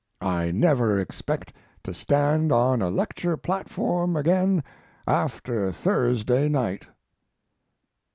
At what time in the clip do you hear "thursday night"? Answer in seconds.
5.71-6.87